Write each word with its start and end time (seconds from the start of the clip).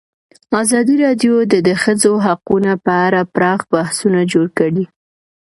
ازادي 0.61 0.95
راډیو 1.05 1.33
د 1.51 1.53
د 1.67 1.69
ښځو 1.81 2.11
حقونه 2.25 2.71
په 2.85 2.93
اړه 3.05 3.21
پراخ 3.33 3.59
بحثونه 3.71 4.19
جوړ 4.33 4.47
کړي. 4.59 4.83